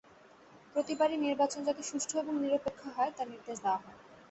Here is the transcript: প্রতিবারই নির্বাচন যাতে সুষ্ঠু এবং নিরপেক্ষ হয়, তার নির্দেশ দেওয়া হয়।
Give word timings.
প্রতিবারই 0.75 1.17
নির্বাচন 1.17 1.61
যাতে 1.63 1.81
সুষ্ঠু 1.83 2.13
এবং 2.19 2.33
নিরপেক্ষ 2.43 2.81
হয়, 2.95 3.11
তার 3.17 3.27
নির্দেশ 3.29 3.57
দেওয়া 3.63 3.79
হয়। 3.83 3.97